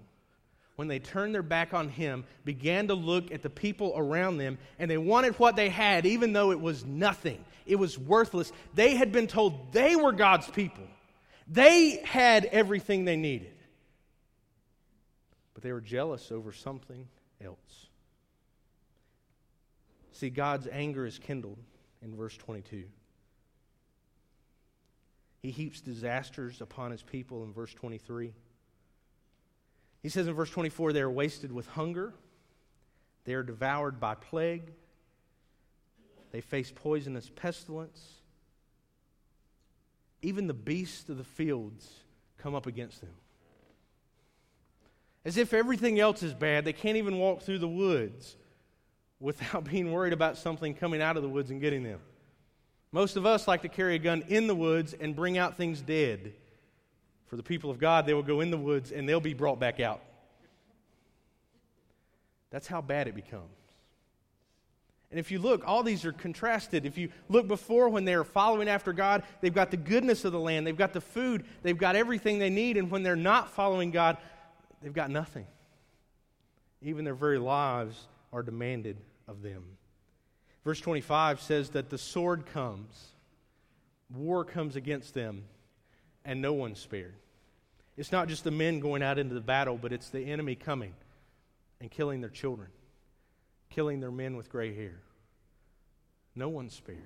[0.77, 4.59] when they turned their back on Him, began to look at the people around them,
[4.79, 7.45] and they wanted what they had, even though it was nothing.
[7.67, 8.53] It was worthless.
[8.75, 10.85] They had been told they were God's people,
[11.49, 13.55] they had everything they needed
[15.61, 17.07] but they were jealous over something
[17.45, 17.89] else.
[20.13, 21.59] See, God's anger is kindled
[22.01, 22.85] in verse 22.
[25.43, 28.33] He heaps disasters upon his people in verse 23.
[30.03, 32.15] He says in verse 24, they are wasted with hunger,
[33.27, 34.73] they are devoured by plague,
[36.33, 38.03] they face poisonous pestilence.
[40.23, 41.87] Even the beasts of the fields
[42.39, 43.13] come up against them.
[45.25, 46.65] As if everything else is bad.
[46.65, 48.37] They can't even walk through the woods
[49.19, 52.01] without being worried about something coming out of the woods and getting them.
[52.93, 55.81] Most of us like to carry a gun in the woods and bring out things
[55.81, 56.33] dead.
[57.27, 59.61] For the people of God, they will go in the woods and they'll be brought
[59.61, 60.01] back out.
[62.51, 63.45] That's how bad it becomes.
[65.13, 66.87] And if you look, all these are contrasted.
[66.87, 70.39] If you look before when they're following after God, they've got the goodness of the
[70.39, 72.77] land, they've got the food, they've got everything they need.
[72.77, 74.19] And when they're not following God,
[74.81, 75.47] they've got nothing.
[76.83, 78.97] Even their very lives are demanded
[79.29, 79.65] of them.
[80.65, 83.13] Verse 25 says that the sword comes,
[84.15, 85.45] war comes against them,
[86.25, 87.15] and no one's spared.
[87.97, 90.95] It's not just the men going out into the battle, but it's the enemy coming
[91.81, 92.69] and killing their children,
[93.71, 95.01] killing their men with gray hair.
[96.35, 96.99] No one's spared.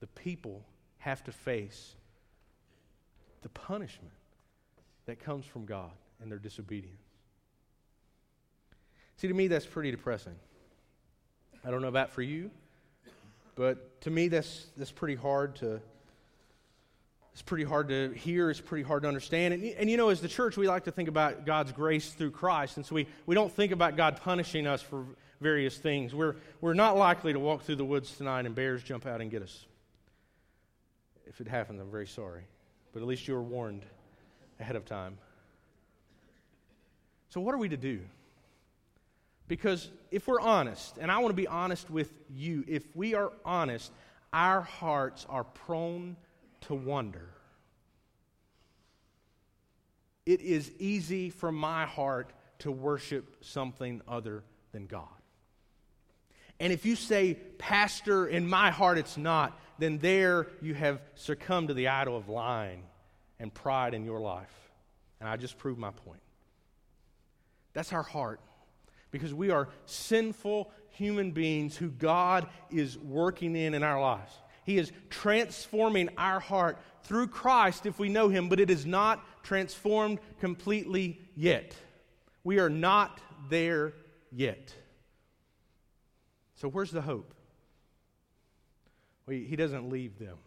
[0.00, 0.64] The people
[0.98, 1.94] have to face
[3.42, 4.12] the punishment
[5.06, 7.00] that comes from God and their disobedience.
[9.16, 10.34] See, to me, that's pretty depressing.
[11.64, 12.50] I don't know about for you,
[13.54, 15.80] but to me, that's, that's pretty hard to.
[17.32, 18.50] It's pretty hard to hear.
[18.50, 19.52] It's pretty hard to understand.
[19.52, 22.30] And, and you know, as the church, we like to think about God's grace through
[22.30, 22.78] Christ.
[22.78, 25.04] And so we, we don't think about God punishing us for
[25.38, 26.14] various things.
[26.14, 29.30] We're, we're not likely to walk through the woods tonight and bears jump out and
[29.30, 29.66] get us.
[31.26, 32.44] If it happens, I'm very sorry.
[32.94, 33.84] But at least you were warned
[34.58, 35.18] ahead of time.
[37.30, 38.00] So, what are we to do?
[39.48, 43.32] Because if we're honest, and I want to be honest with you, if we are
[43.44, 43.92] honest,
[44.32, 46.16] our hearts are prone
[46.62, 47.28] to wonder.
[50.24, 55.06] It is easy for my heart to worship something other than God.
[56.58, 61.68] And if you say, Pastor, in my heart it's not, then there you have succumbed
[61.68, 62.82] to the idol of lying
[63.38, 64.52] and pride in your life.
[65.20, 66.20] And I just proved my point.
[67.76, 68.40] That's our heart
[69.10, 74.32] because we are sinful human beings who God is working in in our lives.
[74.64, 79.22] He is transforming our heart through Christ if we know Him, but it is not
[79.42, 81.76] transformed completely yet.
[82.44, 83.92] We are not there
[84.32, 84.72] yet.
[86.54, 87.34] So, where's the hope?
[89.26, 90.38] Well, he doesn't leave them.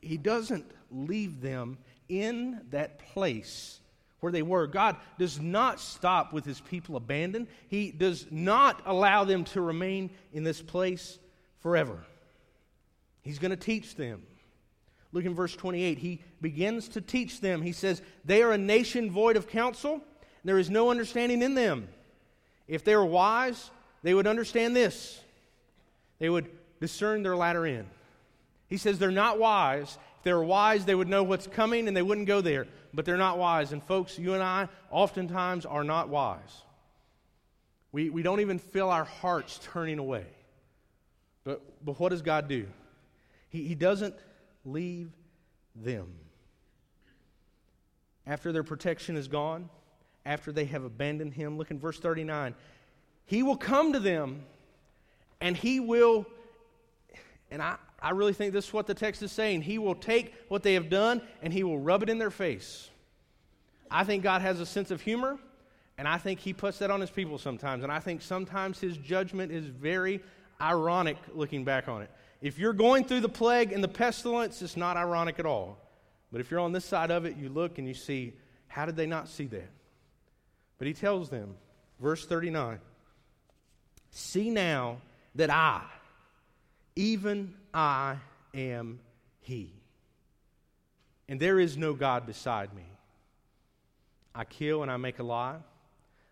[0.00, 1.76] He doesn't leave them
[2.08, 3.80] in that place
[4.22, 4.68] where they were.
[4.68, 10.10] God does not stop with his people abandoned, he does not allow them to remain
[10.32, 11.18] in this place
[11.58, 11.98] forever.
[13.22, 14.22] He's going to teach them.
[15.10, 15.98] Look in verse 28.
[15.98, 17.62] He begins to teach them.
[17.62, 20.00] He says, They are a nation void of counsel,
[20.44, 21.88] there is no understanding in them.
[22.68, 23.70] If they were wise,
[24.04, 25.20] they would understand this.
[26.20, 26.48] They would
[26.80, 27.88] discern their latter end.
[28.68, 29.98] He says they're not wise.
[30.22, 33.04] If they were wise, they would know what's coming and they wouldn't go there but
[33.04, 33.72] they're not wise.
[33.72, 36.62] And folks, you and I oftentimes are not wise.
[37.90, 40.26] We, we don't even feel our hearts turning away.
[41.44, 42.66] But, but what does God do?
[43.48, 44.14] He, he doesn't
[44.64, 45.10] leave
[45.74, 46.08] them.
[48.26, 49.68] After their protection is gone,
[50.24, 52.54] after they have abandoned Him, look in verse 39.
[53.24, 54.44] He will come to them
[55.40, 56.26] and He will,
[57.50, 59.62] and I, I really think this is what the text is saying.
[59.62, 62.90] He will take what they have done and he will rub it in their face.
[63.90, 65.38] I think God has a sense of humor,
[65.98, 67.82] and I think he puts that on his people sometimes.
[67.82, 70.20] And I think sometimes his judgment is very
[70.60, 72.10] ironic looking back on it.
[72.40, 75.78] If you're going through the plague and the pestilence, it's not ironic at all.
[76.32, 78.32] But if you're on this side of it, you look and you see,
[78.66, 79.70] how did they not see that?
[80.78, 81.54] But he tells them,
[82.00, 82.80] verse 39
[84.10, 84.98] See now
[85.34, 85.82] that I,
[86.96, 88.16] even I
[88.54, 89.00] am
[89.40, 89.72] He.
[91.28, 92.84] And there is no God beside me.
[94.34, 95.60] I kill and I make alive.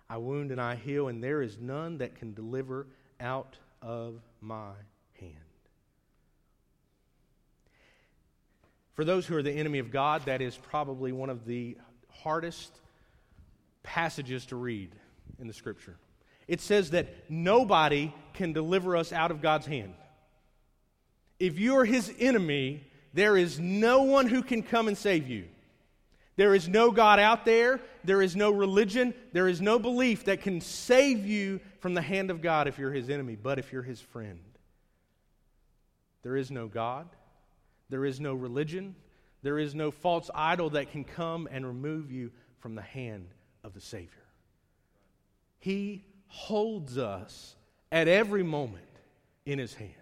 [0.08, 2.86] I wound and I heal, and there is none that can deliver
[3.20, 4.72] out of my
[5.20, 5.34] hand.
[8.94, 11.78] For those who are the enemy of God, that is probably one of the
[12.10, 12.72] hardest
[13.82, 14.90] passages to read
[15.38, 15.96] in the scripture.
[16.48, 19.94] It says that nobody can deliver us out of God's hand
[21.40, 25.46] if you're his enemy, there is no one who can come and save you.
[26.36, 27.80] There is no God out there.
[28.04, 29.14] There is no religion.
[29.32, 32.92] There is no belief that can save you from the hand of God if you're
[32.92, 34.40] his enemy, but if you're his friend.
[36.22, 37.08] There is no God.
[37.88, 38.94] There is no religion.
[39.42, 43.28] There is no false idol that can come and remove you from the hand
[43.64, 44.08] of the Savior.
[45.58, 47.56] He holds us
[47.90, 48.84] at every moment
[49.44, 49.99] in his hand.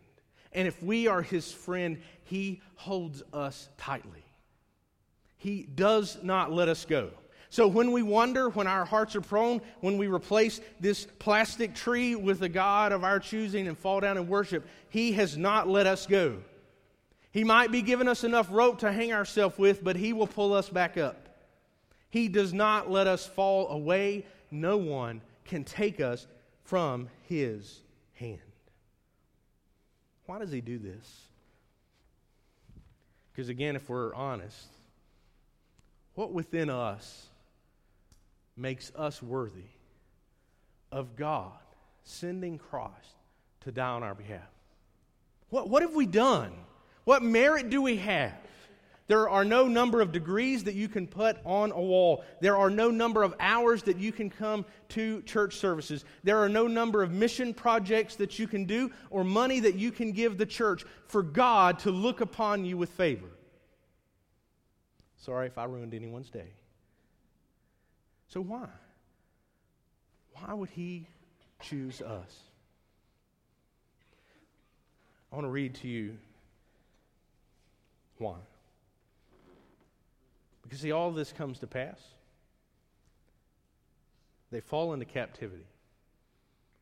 [0.59, 4.25] And if we are his friend, he holds us tightly.
[5.37, 7.11] He does not let us go.
[7.49, 12.17] So when we wonder, when our hearts are prone, when we replace this plastic tree
[12.17, 15.87] with a God of our choosing and fall down and worship, He has not let
[15.87, 16.39] us go.
[17.31, 20.53] He might be giving us enough rope to hang ourselves with, but He will pull
[20.55, 21.29] us back up.
[22.11, 24.27] He does not let us fall away.
[24.51, 26.27] No one can take us
[26.65, 27.81] from His
[28.15, 28.48] hand.
[30.29, 31.23] Why does He do this?
[33.33, 34.69] Because again, if we're honest,
[36.17, 37.29] what within us
[38.55, 39.71] makes us worthy
[40.93, 41.53] of God
[42.05, 42.93] sending Christ
[43.63, 44.51] to die on our behalf?
[45.49, 46.53] What, what have we done?
[47.05, 48.35] What merit do we have?
[49.09, 52.25] There are no number of degrees that you can put on a wall.
[52.41, 56.05] There are no number of hours that you can come to church services.
[56.25, 59.93] There are no number of mission projects that you can do or money that you
[59.93, 63.31] can give the church for God to look upon you with favor.
[65.17, 66.53] Sorry if I ruined anyone's day.
[68.29, 68.69] So why?
[70.35, 71.07] Why would he
[71.63, 72.41] choose us?
[75.33, 76.19] I want to read to you
[78.19, 78.37] why.
[80.69, 81.99] Because, see, all this comes to pass.
[84.51, 85.67] They fall into captivity,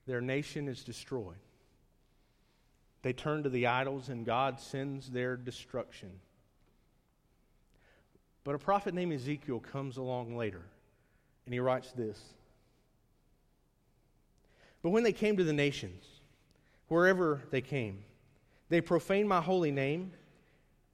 [0.07, 1.37] their nation is destroyed.
[3.03, 6.11] They turn to the idols, and God sends their destruction.
[8.42, 10.62] But a prophet named Ezekiel comes along later
[11.46, 12.20] and he writes this
[14.83, 16.05] But when they came to the nations,
[16.88, 18.05] wherever they came,
[18.68, 20.12] they profaned my holy name,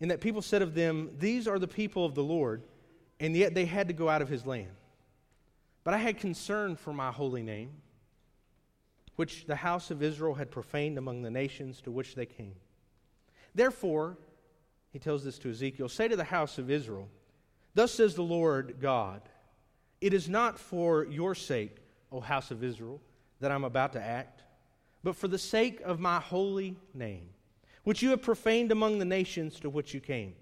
[0.01, 2.63] and that people said of them, These are the people of the Lord,
[3.23, 4.73] and yet they had to go out of his land.
[5.85, 7.71] But I had concern for my holy name,
[9.15, 12.57] which the house of Israel had profaned among the nations to which they came.
[13.55, 14.19] Therefore,
[14.93, 17.09] he tells this to Ezekiel say to the house of Israel,
[17.75, 19.23] Thus says the Lord God,
[20.01, 21.77] it is not for your sake,
[22.11, 23.01] O house of Israel,
[23.39, 24.43] that I'm about to act,
[25.05, 27.29] but for the sake of my holy name,
[27.85, 30.35] which you have profaned among the nations to which you came.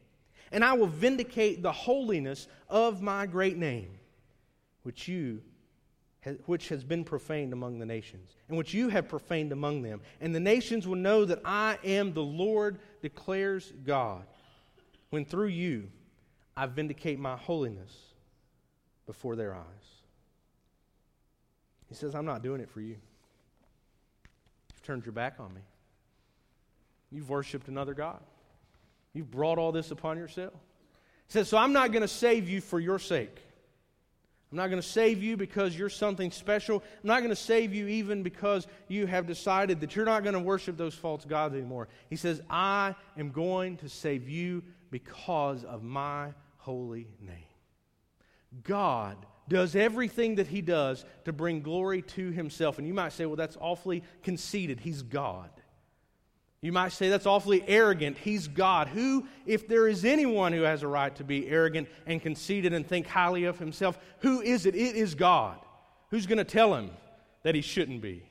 [0.52, 3.98] And I will vindicate the holiness of my great name,
[4.82, 5.42] which you
[6.44, 10.02] which has been profaned among the nations, and which you have profaned among them.
[10.20, 14.24] And the nations will know that I am the Lord, declares God,
[15.08, 15.88] when through you
[16.56, 17.96] I vindicate my holiness
[19.06, 19.64] before their eyes.
[21.88, 22.96] He says, I'm not doing it for you.
[24.72, 25.62] You've turned your back on me.
[27.10, 28.20] You've worshiped another God.
[29.12, 30.55] You've brought all this upon yourself.
[31.27, 33.37] He says, So I'm not going to save you for your sake.
[34.51, 36.83] I'm not going to save you because you're something special.
[37.03, 40.35] I'm not going to save you even because you have decided that you're not going
[40.35, 41.87] to worship those false gods anymore.
[42.09, 47.37] He says, I am going to save you because of my holy name.
[48.64, 49.16] God
[49.49, 52.79] does everything that he does to bring glory to himself.
[52.79, 54.81] And you might say, well, that's awfully conceited.
[54.81, 55.51] He's God.
[56.62, 58.18] You might say that's awfully arrogant.
[58.18, 58.88] He's God.
[58.88, 62.87] Who, if there is anyone who has a right to be arrogant and conceited and
[62.87, 64.75] think highly of himself, who is it?
[64.75, 65.59] It is God.
[66.11, 66.90] Who's going to tell him
[67.44, 68.23] that he shouldn't be?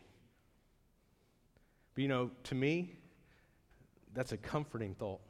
[1.96, 2.94] But you know, to me,
[4.14, 5.22] that's a comforting thought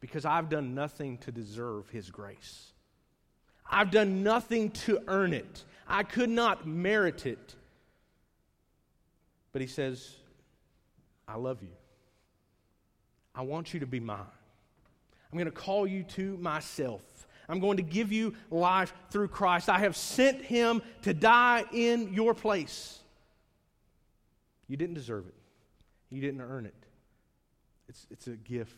[0.00, 2.72] because I've done nothing to deserve his grace.
[3.70, 5.64] I've done nothing to earn it.
[5.86, 7.54] I could not merit it.
[9.52, 10.16] But he says,
[11.30, 11.68] I love you.
[13.34, 14.18] I want you to be mine.
[15.30, 17.02] I'm going to call you to myself.
[17.48, 19.68] I'm going to give you life through Christ.
[19.68, 22.98] I have sent him to die in your place.
[24.66, 25.34] You didn't deserve it,
[26.10, 26.74] you didn't earn it.
[27.88, 28.76] It's, it's a gift.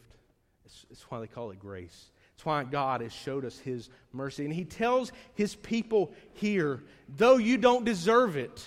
[0.65, 2.11] It's, it's why they call it grace.
[2.35, 4.45] It's why God has showed us his mercy.
[4.45, 8.67] And he tells his people here, though you don't deserve it,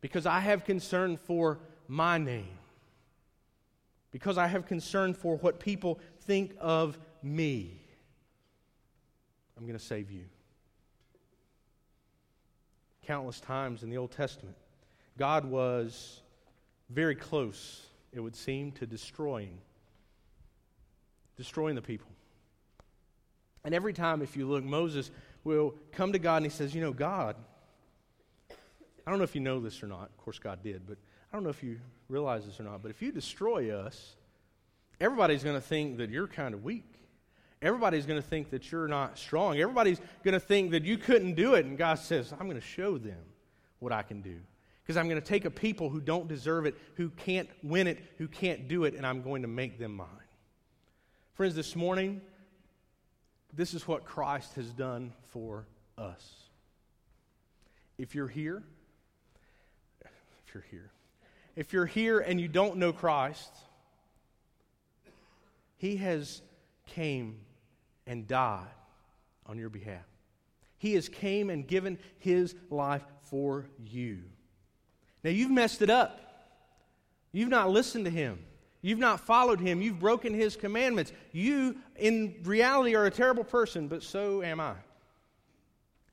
[0.00, 1.58] because I have concern for
[1.88, 2.58] my name,
[4.14, 7.80] because I have concern for what people think of me,
[9.58, 10.26] I'm going to save you.
[13.04, 14.54] Countless times in the Old Testament,
[15.18, 16.20] God was
[16.90, 19.58] very close, it would seem, to destroying
[21.36, 22.06] destroying the people.
[23.64, 25.10] And every time, if you look, Moses
[25.42, 27.34] will come to God and he says, You know, God,
[28.48, 30.10] I don't know if you know this or not.
[30.10, 30.98] Of course, God did, but
[31.32, 32.82] I don't know if you realize this or not.
[32.82, 34.16] But if you destroy us,
[35.00, 36.84] everybody's going to think that you're kind of weak.
[37.62, 39.58] Everybody's going to think that you're not strong.
[39.58, 41.64] Everybody's going to think that you couldn't do it.
[41.64, 43.22] And God says, I'm going to show them
[43.78, 44.36] what I can do.
[44.82, 47.98] Because I'm going to take a people who don't deserve it, who can't win it,
[48.18, 50.08] who can't do it, and I'm going to make them mine.
[51.32, 52.20] Friends, this morning,
[53.52, 56.34] this is what Christ has done for us.
[57.96, 58.62] If you're here,
[60.46, 60.90] if you're here,
[61.56, 63.50] if you're here and you don't know Christ,
[65.76, 66.42] He has
[66.86, 67.38] came
[68.06, 68.66] and died
[69.46, 70.04] on your behalf.
[70.78, 74.18] He has came and given His life for you.
[75.22, 76.20] Now you've messed it up.
[77.32, 78.38] You've not listened to Him.
[78.84, 79.80] You've not followed him.
[79.80, 81.10] You've broken his commandments.
[81.32, 84.74] You, in reality, are a terrible person, but so am I.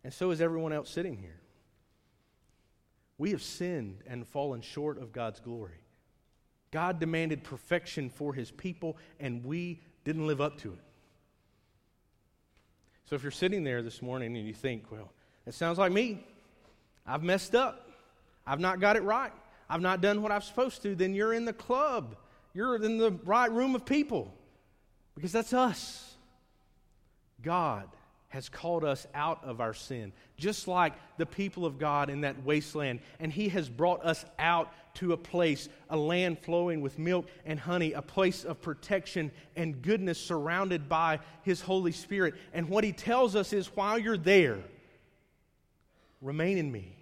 [0.05, 1.40] And so is everyone else sitting here.
[3.21, 5.77] We have sinned and fallen short of God's glory.
[6.71, 10.79] God demanded perfection for his people, and we didn't live up to it.
[13.05, 15.11] So if you're sitting there this morning and you think, well,
[15.45, 16.25] it sounds like me,
[17.05, 17.91] I've messed up,
[18.47, 19.33] I've not got it right,
[19.69, 22.15] I've not done what I'm supposed to, then you're in the club.
[22.55, 24.33] You're in the right room of people
[25.13, 26.15] because that's us.
[27.43, 27.87] God
[28.31, 32.43] has called us out of our sin, just like the people of God in that
[32.43, 33.01] wasteland.
[33.19, 37.59] And He has brought us out to a place, a land flowing with milk and
[37.59, 42.35] honey, a place of protection and goodness surrounded by His Holy Spirit.
[42.53, 44.59] And what He tells us is while you're there,
[46.21, 46.95] remain in me.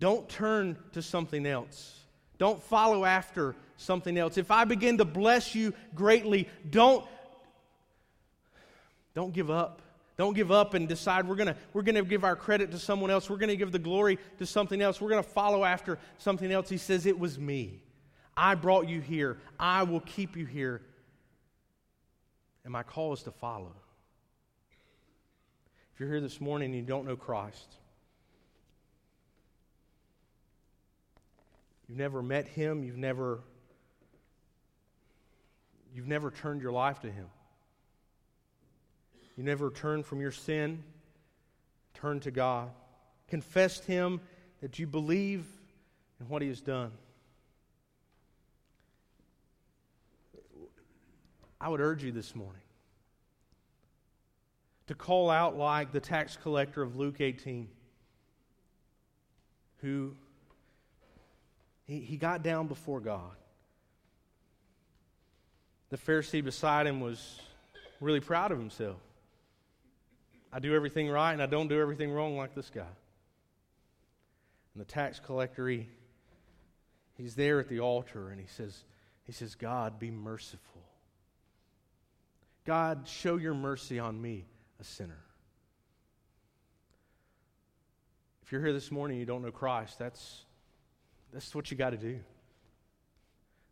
[0.00, 2.00] Don't turn to something else.
[2.38, 4.36] Don't follow after something else.
[4.36, 7.06] If I begin to bless you greatly, don't,
[9.14, 9.80] don't give up.
[10.16, 13.28] Don't give up and decide we're going we're to give our credit to someone else.
[13.28, 15.00] We're going to give the glory to something else.
[15.00, 16.68] We're going to follow after something else.
[16.68, 17.82] He says, It was me.
[18.36, 19.38] I brought you here.
[19.58, 20.82] I will keep you here.
[22.64, 23.74] And my call is to follow.
[25.92, 27.76] If you're here this morning and you don't know Christ,
[31.88, 33.40] you've never met him, you've never
[35.94, 37.26] You've never turned your life to Him.
[39.36, 40.82] You never turned from your sin,
[41.94, 42.70] turned to God,
[43.28, 44.20] confessed Him
[44.60, 45.46] that you believe
[46.20, 46.92] in what He has done.
[51.60, 52.60] I would urge you this morning
[54.86, 57.68] to call out like the tax collector of Luke 18,
[59.78, 60.14] who
[61.86, 63.32] he, he got down before God.
[65.90, 67.40] The Pharisee beside him was
[68.00, 68.98] really proud of himself.
[70.54, 72.86] I do everything right and I don't do everything wrong like this guy.
[74.72, 75.88] And the tax collector, he,
[77.18, 78.84] he's there at the altar and he says,
[79.24, 80.82] he says, God, be merciful.
[82.64, 84.44] God, show your mercy on me,
[84.80, 85.24] a sinner.
[88.44, 90.44] If you're here this morning and you don't know Christ, that's,
[91.32, 92.20] that's what you got to do.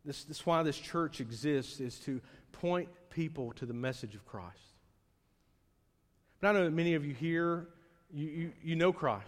[0.03, 2.19] This, this is why this church exists, is to
[2.51, 4.72] point people to the message of Christ.
[6.45, 7.67] I know that many of you here,
[8.13, 9.27] you, you, you know Christ.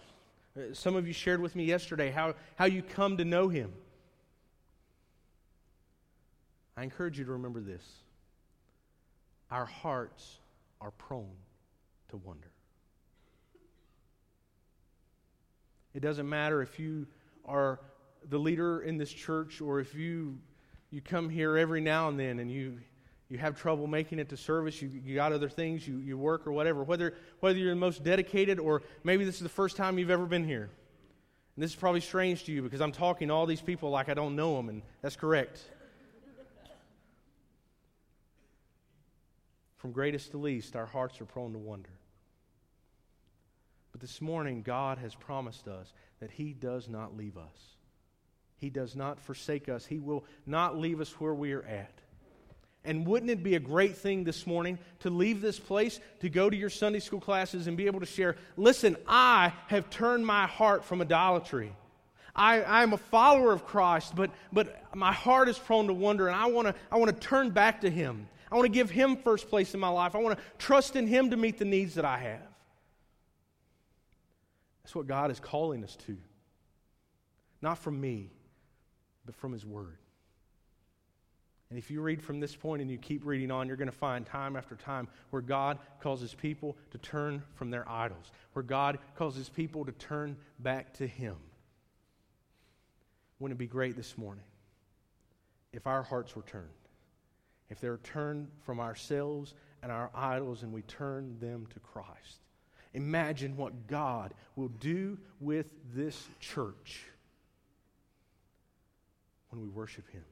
[0.56, 3.72] Uh, some of you shared with me yesterday how, how you come to know him.
[6.76, 7.82] I encourage you to remember this
[9.50, 10.38] our hearts
[10.80, 11.36] are prone
[12.08, 12.50] to wonder.
[15.94, 17.06] It doesn't matter if you
[17.44, 17.80] are
[18.28, 20.38] the leader in this church or if you
[20.90, 22.78] you come here every now and then and you,
[23.28, 26.46] you have trouble making it to service, you, you got other things, you, you work
[26.46, 29.98] or whatever, whether, whether you're the most dedicated or maybe this is the first time
[29.98, 30.70] you've ever been here.
[31.56, 34.08] And this is probably strange to you because I'm talking to all these people like
[34.08, 35.60] I don't know them, and that's correct.
[39.76, 41.90] From greatest to least, our hearts are prone to wonder.
[43.92, 47.76] But this morning, God has promised us that He does not leave us.
[48.58, 49.86] He does not forsake us.
[49.86, 52.00] He will not leave us where we are at.
[52.86, 56.48] And wouldn't it be a great thing this morning to leave this place, to go
[56.48, 60.46] to your Sunday school classes and be able to share, listen, I have turned my
[60.46, 61.72] heart from idolatry.
[62.34, 66.36] I, am a follower of Christ, but, but my heart is prone to wonder, and
[66.36, 68.28] I want to I wanna turn back to Him.
[68.50, 70.14] I want to give Him first place in my life.
[70.14, 72.46] I want to trust in Him to meet the needs that I have.
[74.84, 76.16] That's what God is calling us to.
[77.60, 78.30] Not from me,
[79.24, 79.96] but from His Word.
[81.68, 83.96] And if you read from this point and you keep reading on, you're going to
[83.96, 88.98] find time after time where God causes people to turn from their idols, where God
[89.16, 91.36] causes people to turn back to Him.
[93.40, 94.44] Wouldn't it be great this morning
[95.72, 96.68] if our hearts were turned?
[97.68, 102.44] If they're turned from ourselves and our idols and we turn them to Christ?
[102.94, 107.02] Imagine what God will do with this church
[109.50, 110.22] when we worship Him.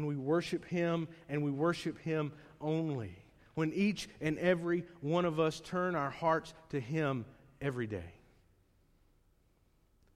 [0.00, 3.14] When we worship Him and we worship Him only.
[3.54, 7.26] when each and every one of us turn our hearts to Him
[7.60, 8.14] every day.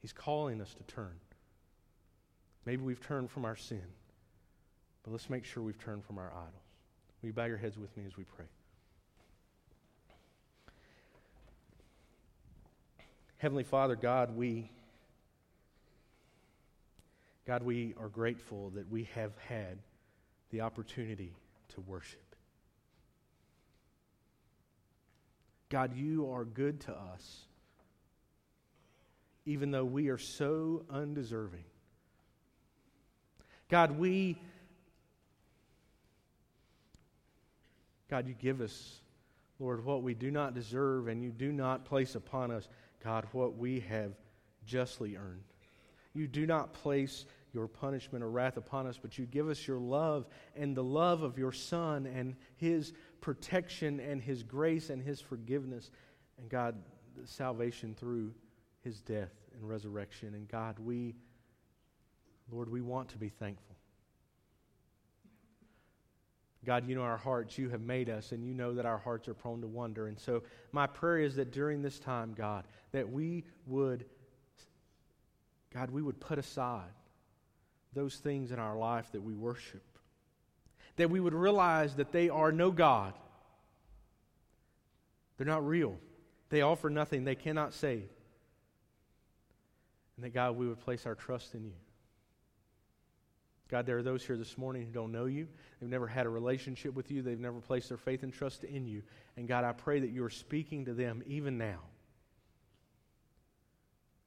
[0.01, 1.13] He's calling us to turn.
[2.65, 3.83] Maybe we've turned from our sin,
[5.03, 6.65] but let's make sure we've turned from our idols.
[7.21, 8.47] Will you bow your heads with me as we pray?
[13.37, 14.71] Heavenly Father, God, we
[17.47, 19.79] God, we are grateful that we have had
[20.51, 21.33] the opportunity
[21.75, 22.21] to worship.
[25.69, 27.41] God, you are good to us,
[29.45, 31.65] even though we are so undeserving.
[33.69, 34.39] God, we,
[38.09, 39.01] God, you give us,
[39.59, 42.69] Lord, what we do not deserve, and you do not place upon us,
[43.03, 44.13] God, what we have
[44.65, 45.43] justly earned.
[46.15, 49.79] You do not place your punishment or wrath upon us, but you give us your
[49.79, 55.21] love and the love of your Son and his protection and his grace and his
[55.21, 55.91] forgiveness.
[56.39, 56.77] And God,
[57.25, 58.33] salvation through
[58.83, 60.35] his death and resurrection.
[60.35, 61.15] And God, we,
[62.51, 63.77] Lord, we want to be thankful.
[66.65, 67.59] God, you know our hearts.
[67.59, 70.07] You have made us, and you know that our hearts are prone to wonder.
[70.07, 70.43] And so,
[70.73, 74.07] my prayer is that during this time, God, that we would,
[75.75, 76.93] God, we would put aside
[77.93, 79.83] those things in our life that we worship.
[80.97, 83.15] That we would realize that they are no God.
[85.37, 85.99] They're not real.
[86.51, 87.25] They offer nothing.
[87.25, 88.09] They cannot save.
[90.17, 91.73] And that, God, we would place our trust in you.
[93.69, 95.49] God, there are those here this morning who don't know you.
[95.81, 97.23] They've never had a relationship with you.
[97.23, 99.03] They've never placed their faith and trust in you.
[99.37, 101.81] And God, I pray that you are speaking to them even now.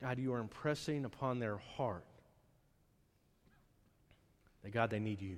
[0.01, 2.05] God, you are impressing upon their heart
[4.63, 5.37] that God, they need you.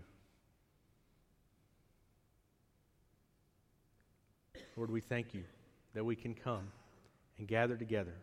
[4.75, 5.43] Lord, we thank you
[5.93, 6.71] that we can come
[7.37, 8.15] and gather together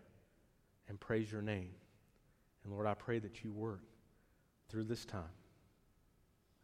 [0.88, 1.70] and praise your name.
[2.64, 3.82] And Lord, I pray that you work
[4.68, 5.22] through this time.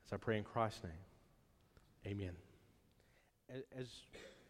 [0.07, 0.93] As I pray in Christ's name,
[2.07, 2.33] amen.
[3.79, 3.89] As,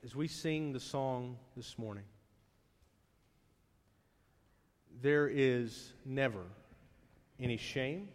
[0.05, 2.05] as we sing the song this morning,
[5.01, 6.43] there is never
[7.40, 8.09] any shame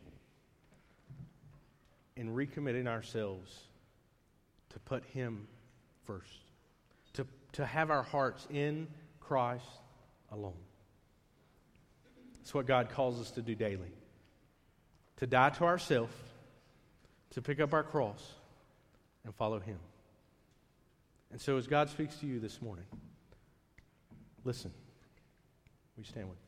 [2.15, 3.51] in recommitting ourselves
[4.69, 5.47] to put Him
[6.05, 6.45] first,
[7.13, 8.87] to, to have our hearts in
[9.19, 9.65] Christ
[10.31, 10.53] alone.
[12.41, 13.91] It's what God calls us to do daily
[15.17, 16.13] to die to ourselves,
[17.31, 18.33] to pick up our cross,
[19.25, 19.79] and follow Him.
[21.31, 22.85] And so, as God speaks to you this morning,
[24.43, 24.71] listen.
[25.97, 26.46] We stand with.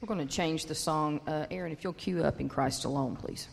[0.00, 1.20] We're going to change the song.
[1.26, 3.48] Uh, Aaron, if you'll cue up in Christ alone, please.